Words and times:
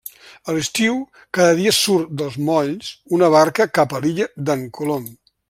A 0.51 0.53
l'estiu, 0.53 0.95
cada 1.37 1.57
dia 1.59 1.73
surt 1.79 2.15
dels 2.23 2.39
molls 2.47 2.89
una 3.19 3.31
barca 3.37 3.69
cap 3.81 3.95
a 3.97 4.03
l'illa 4.07 4.31
d'en 4.49 4.67
Colom. 4.81 5.07